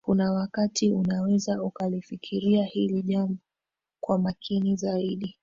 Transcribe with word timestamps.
kuna 0.05 0.31
wakati 0.31 0.91
unaweza 0.93 1.63
ukalifikiria 1.63 2.63
hili 2.65 3.01
jambo 3.01 3.37
kwa 3.99 4.17
makini 4.19 4.75
zaidi 4.75 5.37